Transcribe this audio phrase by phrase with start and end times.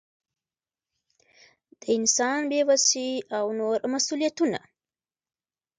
[1.79, 4.59] د انسان بې وسي او نور مسؤلیتونه.